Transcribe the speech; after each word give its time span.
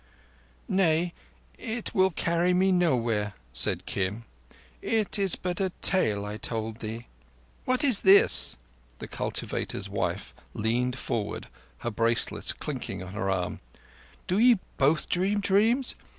"Nay, 0.67 1.13
it 1.59 1.93
will 1.93 2.09
carry 2.09 2.55
me 2.55 2.71
nowhere," 2.71 3.35
said 3.53 3.85
Kim. 3.85 4.25
"It 4.81 5.19
is 5.19 5.35
but 5.35 5.61
a 5.61 5.69
tale 5.83 6.25
I 6.25 6.37
told 6.37 6.79
thee." 6.79 7.05
"What 7.65 7.83
is 7.83 7.99
this?" 7.99 8.57
The 8.97 9.07
cultivator's 9.07 9.87
wife 9.89 10.33
leaned 10.55 10.97
forward, 10.97 11.49
her 11.85 11.91
bracelets 11.91 12.51
clinking 12.51 13.03
on 13.03 13.13
her 13.13 13.29
arm. 13.29 13.59
"Do 14.25 14.39
ye 14.39 14.57
both 14.79 15.07
dream 15.07 15.39
dreams? 15.39 15.93